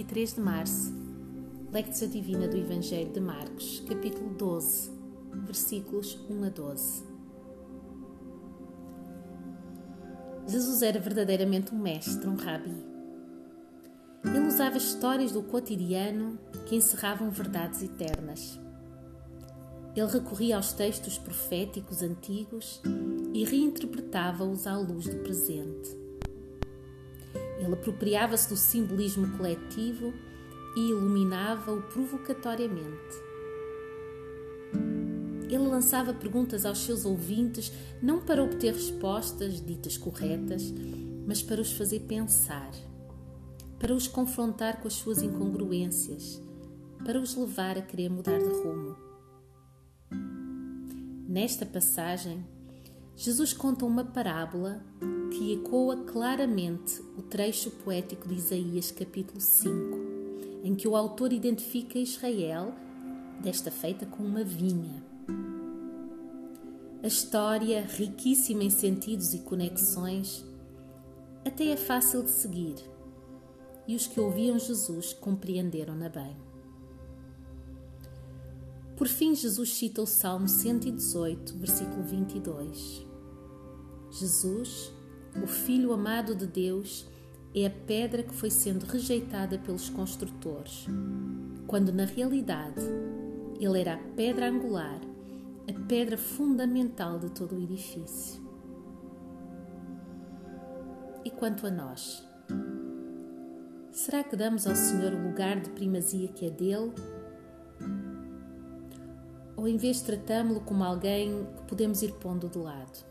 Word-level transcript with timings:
23 0.00 0.34
de 0.34 0.40
março. 0.40 0.94
Lectio 1.70 2.08
Divina 2.08 2.48
do 2.48 2.56
Evangelho 2.56 3.12
de 3.12 3.20
Marcos, 3.20 3.84
capítulo 3.86 4.30
12, 4.30 4.90
versículos 5.44 6.18
1 6.30 6.44
a 6.44 6.48
12. 6.48 7.04
Jesus 10.48 10.80
era 10.80 10.98
verdadeiramente 10.98 11.74
um 11.74 11.78
mestre, 11.78 12.26
um 12.26 12.34
rabi. 12.34 12.82
Ele 14.24 14.46
usava 14.46 14.78
histórias 14.78 15.32
do 15.32 15.42
cotidiano 15.42 16.38
que 16.64 16.76
encerravam 16.76 17.30
verdades 17.30 17.82
eternas. 17.82 18.58
Ele 19.94 20.06
recorria 20.06 20.56
aos 20.56 20.72
textos 20.72 21.18
proféticos 21.18 22.00
antigos 22.00 22.80
e 23.34 23.44
reinterpretava-os 23.44 24.66
à 24.66 24.78
luz 24.78 25.04
do 25.04 25.18
presente. 25.18 25.99
Ele 27.60 27.74
apropriava-se 27.74 28.48
do 28.48 28.56
simbolismo 28.56 29.36
coletivo 29.36 30.14
e 30.76 30.90
iluminava-o 30.90 31.82
provocatoriamente. 31.82 33.30
Ele 35.48 35.66
lançava 35.68 36.14
perguntas 36.14 36.64
aos 36.64 36.78
seus 36.78 37.04
ouvintes 37.04 37.72
não 38.00 38.20
para 38.20 38.42
obter 38.42 38.72
respostas 38.72 39.60
ditas 39.60 39.98
corretas, 39.98 40.72
mas 41.26 41.42
para 41.42 41.60
os 41.60 41.72
fazer 41.72 42.00
pensar, 42.00 42.70
para 43.78 43.94
os 43.94 44.08
confrontar 44.08 44.80
com 44.80 44.88
as 44.88 44.94
suas 44.94 45.22
incongruências, 45.22 46.40
para 47.04 47.20
os 47.20 47.36
levar 47.36 47.76
a 47.76 47.82
querer 47.82 48.08
mudar 48.08 48.38
de 48.38 48.48
rumo. 48.48 48.96
Nesta 51.28 51.66
passagem, 51.66 52.44
Jesus 53.16 53.52
conta 53.52 53.84
uma 53.84 54.04
parábola 54.04 54.82
que 55.30 55.52
ecoa 55.54 55.96
claramente 55.96 57.00
o 57.16 57.22
trecho 57.22 57.70
poético 57.70 58.28
de 58.28 58.34
Isaías, 58.34 58.90
capítulo 58.90 59.40
5, 59.40 59.98
em 60.64 60.74
que 60.74 60.88
o 60.88 60.96
autor 60.96 61.32
identifica 61.32 61.98
Israel, 61.98 62.74
desta 63.40 63.70
feita, 63.70 64.04
com 64.04 64.22
uma 64.22 64.42
vinha. 64.42 65.02
A 67.02 67.06
história, 67.06 67.82
riquíssima 67.82 68.64
em 68.64 68.70
sentidos 68.70 69.32
e 69.32 69.38
conexões, 69.38 70.44
até 71.44 71.68
é 71.68 71.76
fácil 71.76 72.22
de 72.24 72.30
seguir, 72.30 72.74
e 73.86 73.94
os 73.94 74.06
que 74.06 74.20
ouviam 74.20 74.58
Jesus 74.58 75.12
compreenderam-na 75.12 76.08
bem. 76.08 76.36
Por 78.96 79.08
fim, 79.08 79.34
Jesus 79.34 79.72
cita 79.72 80.02
o 80.02 80.06
Salmo 80.06 80.46
118, 80.46 81.56
versículo 81.56 82.02
22. 82.02 83.06
Jesus, 84.10 84.92
o 85.42 85.46
Filho 85.46 85.92
amado 85.92 86.34
de 86.34 86.46
Deus, 86.46 87.06
é 87.54 87.66
a 87.66 87.70
pedra 87.70 88.22
que 88.22 88.34
foi 88.34 88.50
sendo 88.50 88.84
rejeitada 88.84 89.58
pelos 89.58 89.88
construtores, 89.88 90.86
quando 91.66 91.92
na 91.92 92.04
realidade 92.04 92.80
ele 93.58 93.80
era 93.80 93.94
a 93.94 93.98
pedra 93.98 94.48
angular, 94.48 95.00
a 95.68 95.86
pedra 95.86 96.16
fundamental 96.16 97.18
de 97.18 97.30
todo 97.30 97.56
o 97.56 97.62
edifício. 97.62 98.40
E 101.24 101.30
quanto 101.30 101.66
a 101.66 101.70
nós? 101.70 102.26
Será 103.92 104.24
que 104.24 104.36
damos 104.36 104.66
ao 104.66 104.74
Senhor 104.74 105.12
o 105.12 105.28
lugar 105.28 105.60
de 105.60 105.70
primazia 105.70 106.28
que 106.28 106.46
é 106.46 106.50
dele? 106.50 106.92
Ou 109.56 109.68
em 109.68 109.76
vez 109.76 110.00
tratamos-lo 110.00 110.60
como 110.60 110.82
alguém 110.82 111.46
que 111.56 111.62
podemos 111.64 112.00
ir 112.02 112.12
pondo 112.12 112.48
de 112.48 112.58
lado? 112.58 113.09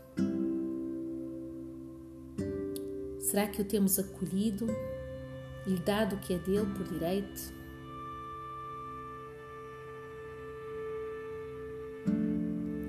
Será 3.30 3.46
que 3.46 3.62
o 3.62 3.64
temos 3.64 3.96
acolhido 3.96 4.66
e 5.64 5.70
lhe 5.70 5.78
dado 5.78 6.16
o 6.16 6.18
que 6.18 6.34
é 6.34 6.38
dele 6.38 6.66
por 6.76 6.82
direito? 6.82 7.54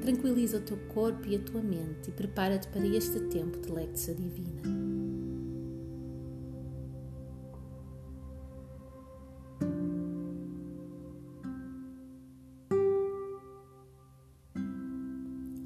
Tranquiliza 0.02 0.58
o 0.58 0.62
teu 0.62 0.78
corpo 0.88 1.28
e 1.28 1.36
a 1.36 1.40
tua 1.40 1.62
mente 1.62 2.10
e 2.10 2.12
prepara-te 2.12 2.68
para 2.70 2.88
este 2.88 3.20
tempo 3.28 3.60
de 3.60 3.72
lectio 3.72 4.16
divina. 4.16 4.62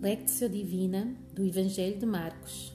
Lectio 0.02 0.50
Divina 0.50 1.16
do 1.34 1.46
Evangelho 1.46 1.98
de 1.98 2.06
Marcos, 2.06 2.75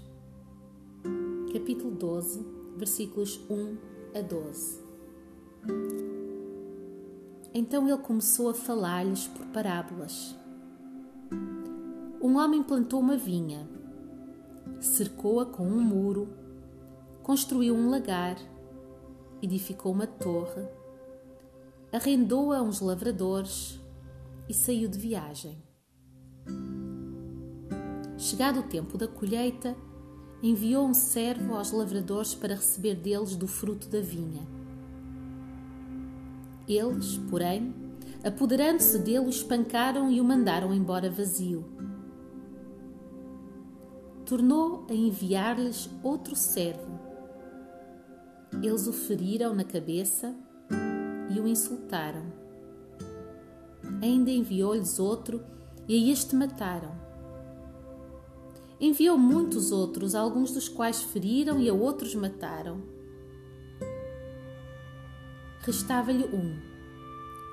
capítulo 1.52 1.90
12, 1.90 2.46
versículos 2.76 3.40
1 3.50 3.76
a 4.16 4.20
12. 4.22 4.80
Então 7.52 7.88
ele 7.88 7.98
começou 7.98 8.50
a 8.50 8.54
falar-lhes 8.54 9.26
por 9.26 9.44
parábolas. 9.46 10.36
Um 12.22 12.36
homem 12.36 12.62
plantou 12.62 13.00
uma 13.00 13.16
vinha, 13.16 13.68
cercou-a 14.80 15.44
com 15.44 15.66
um 15.66 15.80
muro, 15.80 16.28
construiu 17.20 17.74
um 17.74 17.90
lagar, 17.90 18.36
edificou 19.42 19.92
uma 19.92 20.06
torre, 20.06 20.68
arrendou-a 21.92 22.58
a 22.58 22.62
uns 22.62 22.80
lavradores 22.80 23.80
e 24.48 24.54
saiu 24.54 24.88
de 24.88 24.98
viagem. 24.98 25.60
Chegado 28.16 28.60
o 28.60 28.68
tempo 28.68 28.96
da 28.96 29.08
colheita, 29.08 29.74
enviou 30.42 30.86
um 30.86 30.94
servo 30.94 31.54
aos 31.54 31.70
lavradores 31.70 32.34
para 32.34 32.54
receber 32.54 32.94
deles 32.94 33.36
do 33.36 33.46
fruto 33.46 33.88
da 33.88 34.00
vinha. 34.00 34.42
Eles, 36.66 37.18
porém, 37.28 37.74
apoderando-se 38.24 38.98
dele, 38.98 39.26
o 39.26 39.28
espancaram 39.28 40.10
e 40.10 40.20
o 40.20 40.24
mandaram 40.24 40.72
embora 40.72 41.10
vazio. 41.10 41.64
Tornou 44.24 44.86
a 44.88 44.94
enviar-lhes 44.94 45.90
outro 46.02 46.36
servo. 46.36 46.98
Eles 48.62 48.86
o 48.86 48.92
feriram 48.92 49.54
na 49.54 49.64
cabeça 49.64 50.34
e 51.34 51.40
o 51.40 51.46
insultaram. 51.46 52.22
Ainda 54.00 54.30
enviou-lhes 54.30 54.98
outro 54.98 55.42
e 55.88 55.94
a 55.94 56.12
este 56.12 56.36
mataram 56.36 57.09
enviou 58.80 59.18
muitos 59.18 59.70
outros, 59.70 60.14
alguns 60.14 60.52
dos 60.52 60.68
quais 60.68 61.02
feriram 61.02 61.60
e 61.60 61.68
a 61.68 61.74
outros 61.74 62.14
mataram. 62.14 62.80
Restava-lhe 65.60 66.24
um, 66.24 66.56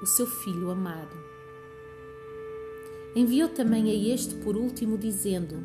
o 0.02 0.06
seu 0.06 0.26
filho 0.26 0.72
amado. 0.72 1.16
Enviou 3.14 3.50
também 3.50 3.90
a 3.90 4.14
este 4.14 4.36
por 4.36 4.56
último, 4.56 4.98
dizendo: 4.98 5.56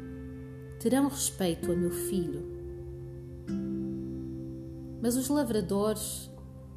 Terão 0.81 1.07
respeito 1.07 1.71
a 1.71 1.77
meu 1.77 1.91
filho. 1.91 2.51
Mas 5.01 5.17
os 5.17 5.29
lavradores 5.29 6.29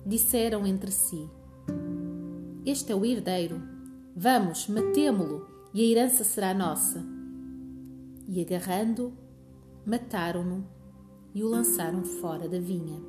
disseram 0.05 0.67
entre 0.67 0.91
si: 0.91 1.27
Este 2.63 2.91
é 2.91 2.95
o 2.95 3.03
herdeiro. 3.03 3.59
Vamos, 4.15 4.67
matemo-lo, 4.67 5.47
e 5.73 5.81
a 5.81 5.85
herança 5.85 6.23
será 6.23 6.53
nossa 6.53 7.14
e, 8.27 8.41
agarrando-o, 8.41 9.13
mataram-no 9.85 10.65
e 11.33 11.43
o 11.43 11.47
lançaram 11.47 12.03
fora 12.03 12.47
da 12.47 12.59
vinha. 12.59 12.99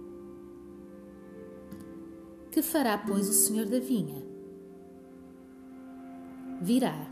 Que 2.51 2.63
fará, 2.63 2.99
pois, 2.99 3.29
o 3.29 3.33
senhor 3.33 3.67
da 3.67 3.79
vinha? 3.79 4.25
Virá, 6.61 7.07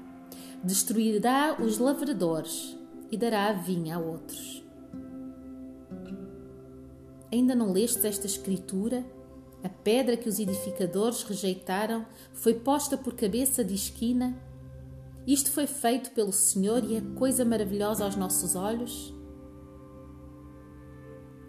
destruirá 0.63 1.57
os 1.61 1.79
lavradores 1.79 2.77
e 3.11 3.17
dará 3.17 3.49
a 3.49 3.53
vinha 3.53 3.97
a 3.97 3.99
outros. 3.99 4.65
Ainda 7.31 7.55
não 7.55 7.73
lestes 7.73 8.05
esta 8.05 8.27
escritura? 8.27 9.05
A 9.63 9.69
pedra 9.69 10.17
que 10.17 10.29
os 10.29 10.39
edificadores 10.39 11.23
rejeitaram 11.23 12.07
foi 12.33 12.55
posta 12.55 12.97
por 12.97 13.15
cabeça 13.15 13.65
de 13.65 13.75
esquina 13.75 14.37
isto 15.27 15.51
foi 15.51 15.67
feito 15.67 16.11
pelo 16.11 16.33
Senhor 16.33 16.85
e 16.85 16.97
é 16.97 17.01
coisa 17.01 17.45
maravilhosa 17.45 18.05
aos 18.05 18.15
nossos 18.15 18.55
olhos? 18.55 19.15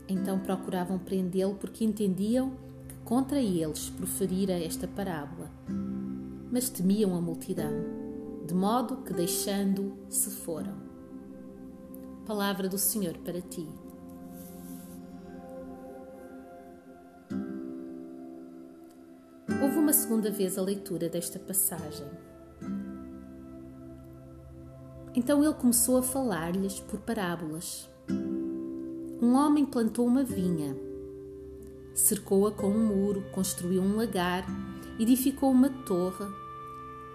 Então 0.07 0.39
procuravam 0.39 0.97
prendê-lo 0.97 1.55
porque 1.55 1.83
entendiam 1.83 2.51
que 2.87 2.95
contra 3.03 3.39
eles 3.39 3.89
proferira 3.89 4.53
esta 4.53 4.87
parábola. 4.87 5.51
Mas 6.51 6.69
temiam 6.69 7.15
a 7.15 7.21
multidão, 7.21 7.73
de 8.45 8.53
modo 8.53 8.97
que, 8.97 9.11
deixando, 9.11 9.97
se 10.07 10.29
foram. 10.29 10.73
Palavra 12.25 12.69
do 12.69 12.77
Senhor 12.77 13.17
para 13.17 13.41
ti. 13.41 13.67
Houve 19.61 19.77
uma 19.77 19.93
segunda 19.93 20.31
vez 20.31 20.57
a 20.57 20.61
leitura 20.61 21.09
desta 21.09 21.39
passagem. 21.39 22.07
Então 25.25 25.43
ele 25.43 25.55
começou 25.55 25.97
a 25.97 26.03
falar-lhes 26.03 26.79
por 26.79 26.99
parábolas. 26.99 27.89
Um 29.19 29.33
homem 29.33 29.65
plantou 29.65 30.05
uma 30.05 30.23
vinha, 30.23 30.77
cercou-a 31.95 32.51
com 32.51 32.67
um 32.67 32.85
muro, 32.85 33.23
construiu 33.31 33.81
um 33.81 33.95
lagar, 33.95 34.45
edificou 34.99 35.49
uma 35.49 35.67
torre, 35.67 36.25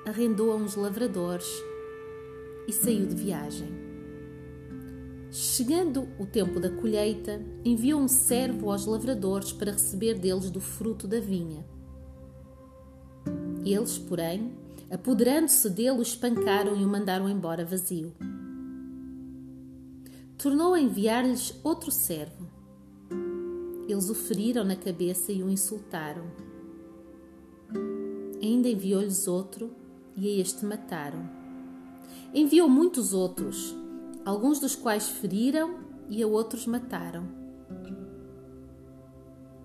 arrendou 0.04 0.50
a 0.50 0.56
uns 0.56 0.74
lavradores 0.74 1.46
e 2.66 2.72
saiu 2.72 3.06
de 3.06 3.14
viagem. 3.14 3.68
Chegando 5.30 6.08
o 6.18 6.26
tempo 6.26 6.58
da 6.58 6.68
colheita, 6.68 7.40
enviou 7.64 8.00
um 8.00 8.08
servo 8.08 8.72
aos 8.72 8.86
lavradores 8.86 9.52
para 9.52 9.70
receber 9.70 10.18
deles 10.18 10.50
do 10.50 10.60
fruto 10.60 11.06
da 11.06 11.20
vinha. 11.20 11.64
Eles, 13.64 13.98
porém, 13.98 14.50
apoderando-se 14.90 15.70
dele, 15.70 15.98
o 15.98 16.02
espancaram 16.02 16.76
e 16.76 16.84
o 16.84 16.88
mandaram 16.88 17.28
embora 17.28 17.64
vazio. 17.64 18.12
Tornou 20.36 20.74
a 20.74 20.80
enviar-lhes 20.80 21.54
outro 21.62 21.90
servo. 21.90 22.48
Eles 23.88 24.08
o 24.08 24.14
feriram 24.14 24.64
na 24.64 24.76
cabeça 24.76 25.32
e 25.32 25.42
o 25.42 25.50
insultaram. 25.50 26.24
Ainda 28.42 28.68
enviou-lhes 28.68 29.28
outro 29.28 29.70
e 30.16 30.28
a 30.28 30.40
este 30.40 30.64
mataram. 30.64 31.28
Enviou 32.32 32.68
muitos 32.68 33.12
outros, 33.12 33.74
alguns 34.24 34.58
dos 34.58 34.74
quais 34.74 35.08
feriram 35.08 35.80
e 36.08 36.22
a 36.22 36.26
outros 36.26 36.66
mataram. 36.66 37.28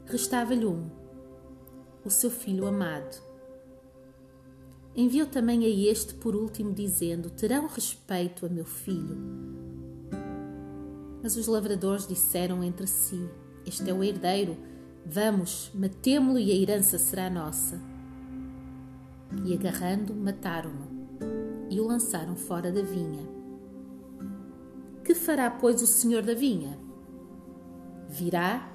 Restava-lhe 0.06 0.66
um, 0.66 0.90
o 2.04 2.10
seu 2.10 2.30
filho 2.30 2.68
amado. 2.68 3.25
Enviou 4.96 5.28
também 5.28 5.66
a 5.66 5.92
este 5.92 6.14
por 6.14 6.36
último, 6.36 6.74
dizendo: 6.74 7.30
Terão 7.30 7.68
respeito 7.68 8.46
a 8.46 8.50
meu 8.50 8.66
filho. 8.66 9.18
Mas 11.22 11.36
os 11.36 11.48
lavradores 11.48 12.08
disseram 12.08 12.64
entre 12.64 12.88
si: 12.88 13.30
Este 13.66 13.90
é 13.90 13.94
o 13.94 14.04
herdeiro, 14.04 14.56
vamos, 15.06 15.70
matemo-lo 15.74 16.40
e 16.40 16.52
a 16.52 16.56
herança 16.56 16.98
será 16.98 17.30
nossa. 17.30 17.82
E 19.44 19.54
agarrando, 19.54 20.14
mataram-no 20.14 20.96
e 21.70 21.80
o 21.80 21.86
lançaram 21.86 22.36
fora 22.36 22.72
da 22.72 22.82
vinha. 22.82 23.28
Que 25.04 25.14
fará, 25.14 25.50
pois, 25.50 25.82
o 25.82 25.88
senhor 25.88 26.24
da 26.24 26.34
vinha? 26.34 26.78
Virá, 28.10 28.72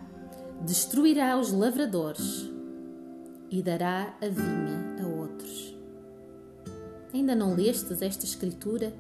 destruirá 0.63 1.39
os 1.39 1.53
lavradores 1.53 2.51
e 3.51 3.63
dará 3.63 4.15
a 4.21 4.29
vinha. 4.29 4.90
Ainda 7.21 7.35
não 7.35 7.55
lestes 7.55 8.01
esta 8.01 8.25
escritura? 8.25 8.95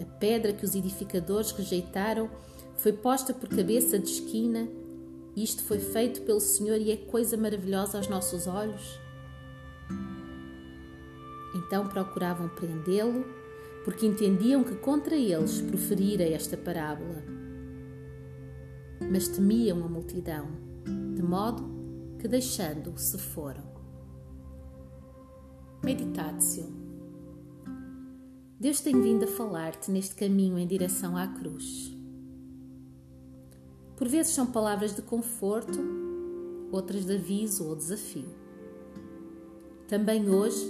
A 0.00 0.04
pedra 0.04 0.52
que 0.52 0.64
os 0.64 0.76
edificadores 0.76 1.50
rejeitaram 1.50 2.30
foi 2.76 2.92
posta 2.92 3.34
por 3.34 3.48
cabeça 3.48 3.98
de 3.98 4.08
esquina. 4.08 4.68
Isto 5.36 5.64
foi 5.64 5.80
feito 5.80 6.22
pelo 6.22 6.38
Senhor 6.38 6.76
e 6.76 6.92
é 6.92 6.96
coisa 6.96 7.36
maravilhosa 7.36 7.98
aos 7.98 8.06
nossos 8.06 8.46
olhos. 8.46 9.00
Então 11.56 11.88
procuravam 11.88 12.48
prendê-lo, 12.48 13.26
porque 13.84 14.06
entendiam 14.06 14.62
que 14.62 14.76
contra 14.76 15.16
eles 15.16 15.60
proferira 15.60 16.22
esta 16.22 16.56
parábola. 16.56 17.24
Mas 19.10 19.26
temiam 19.26 19.84
a 19.84 19.88
multidão, 19.88 20.46
de 21.12 21.22
modo 21.24 21.64
que 22.20 22.28
deixando-o 22.28 22.96
se 22.96 23.18
foram. 23.18 23.64
Meditatio. 25.82 26.83
Deus 28.64 28.80
tem 28.80 28.98
vindo 28.98 29.24
a 29.24 29.26
falar-te 29.26 29.90
neste 29.90 30.14
caminho 30.14 30.58
em 30.58 30.66
direção 30.66 31.18
à 31.18 31.26
cruz. 31.26 31.94
Por 33.94 34.08
vezes 34.08 34.32
são 34.32 34.46
palavras 34.46 34.96
de 34.96 35.02
conforto, 35.02 35.78
outras 36.72 37.04
de 37.04 37.12
aviso 37.12 37.68
ou 37.68 37.76
desafio. 37.76 38.34
Também 39.86 40.30
hoje 40.30 40.64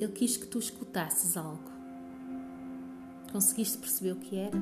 ele 0.00 0.10
quis 0.10 0.36
que 0.36 0.48
tu 0.48 0.58
escutasses 0.58 1.36
algo. 1.36 1.70
Conseguiste 3.30 3.78
perceber 3.78 4.10
o 4.14 4.16
que 4.16 4.34
era? 4.34 4.58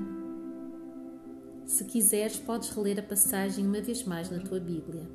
Se 1.64 1.82
quiseres, 1.86 2.36
podes 2.36 2.68
reler 2.68 2.98
a 2.98 3.02
passagem 3.02 3.66
uma 3.66 3.80
vez 3.80 4.04
mais 4.04 4.28
na 4.28 4.38
tua 4.38 4.60
Bíblia. 4.60 5.08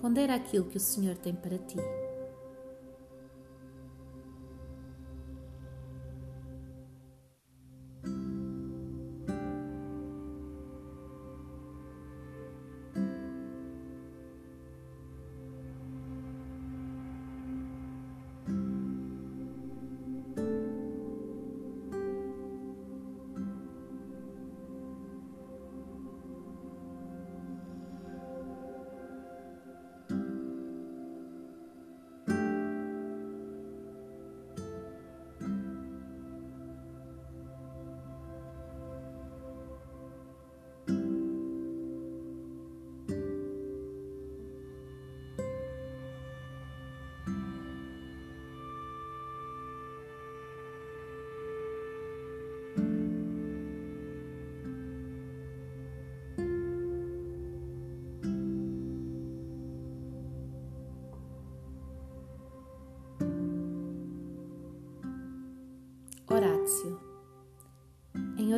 Pondera 0.00 0.36
aquilo 0.36 0.66
que 0.66 0.76
o 0.76 0.80
Senhor 0.80 1.16
tem 1.16 1.34
para 1.34 1.58
ti. 1.58 1.78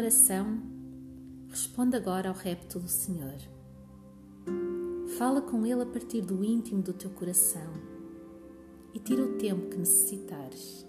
Oração, 0.01 0.63
responde 1.51 1.95
agora 1.95 2.31
ao 2.31 2.35
repto 2.35 2.81
do 2.81 2.89
Senhor. 2.89 3.37
Fala 5.19 5.43
com 5.43 5.67
Ele 5.67 5.83
a 5.83 5.87
partir 5.87 6.23
do 6.23 6.43
íntimo 6.43 6.81
do 6.81 6.95
teu 6.95 7.11
coração 7.11 7.71
e 8.95 8.99
tira 8.99 9.23
o 9.23 9.37
tempo 9.37 9.69
que 9.69 9.77
necessitares. 9.77 10.87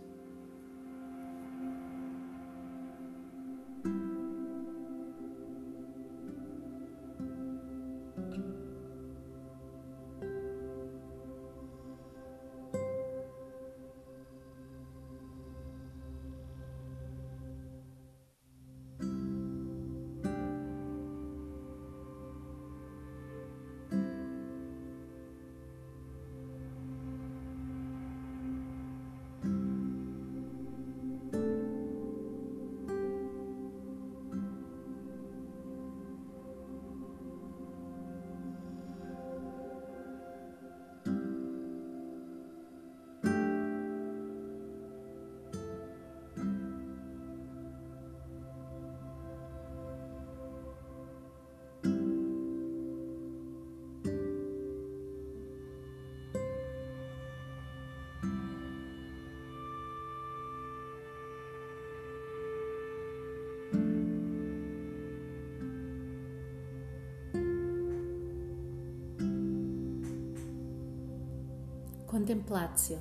Contemplatio. 72.22 73.00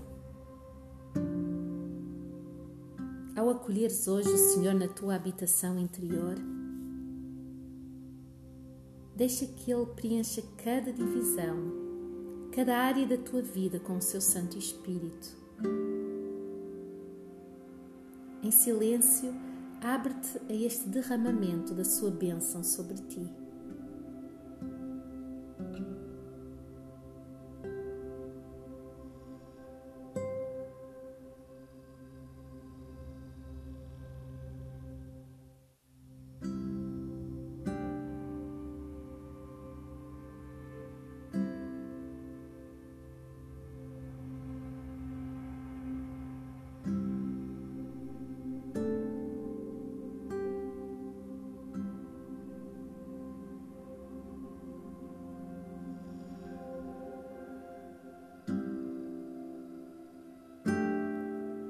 Ao 3.37 3.51
acolheres 3.51 4.09
hoje 4.09 4.31
o 4.31 4.39
Senhor 4.39 4.73
na 4.73 4.89
tua 4.89 5.15
habitação 5.15 5.79
interior, 5.79 6.37
Deixa 9.15 9.45
que 9.47 9.71
Ele 9.71 9.85
preencha 9.85 10.43
cada 10.65 10.91
divisão, 10.91 11.55
cada 12.55 12.75
área 12.79 13.07
da 13.07 13.19
tua 13.19 13.43
vida 13.43 13.79
com 13.79 13.99
o 13.99 14.01
seu 14.01 14.23
Santo 14.23 14.57
Espírito. 14.57 15.37
Em 18.43 18.51
silêncio, 18.51 19.35
abre-te 19.83 20.39
a 20.49 20.55
este 20.55 20.89
derramamento 20.89 21.75
da 21.75 21.85
sua 21.85 22.11
bênção 22.11 22.65
sobre 22.65 22.95
ti. 22.95 23.40